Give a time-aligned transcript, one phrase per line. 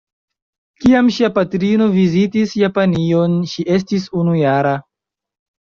[0.85, 4.77] Kiam ŝia patrino vizitis Japanion, ŝi estis unujara.